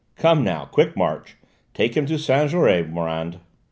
[0.15, 1.37] Come now, quick march!
[1.75, 3.37] Take him to Saint Jaury, Morand!"